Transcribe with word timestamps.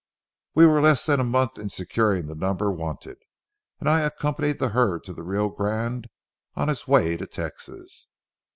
We 0.55 0.65
were 0.65 0.81
less 0.81 1.05
than 1.05 1.19
a 1.19 1.23
month 1.23 1.59
in 1.59 1.69
securing 1.69 2.25
the 2.25 2.33
number 2.33 2.71
wanted, 2.71 3.17
and 3.79 3.87
I 3.87 4.01
accompanied 4.01 4.57
the 4.57 4.69
herd 4.69 5.03
to 5.03 5.13
the 5.13 5.21
Rio 5.21 5.49
Grande 5.49 6.07
on 6.55 6.69
its 6.69 6.87
way 6.87 7.15
to 7.17 7.27
Texas. 7.27 8.07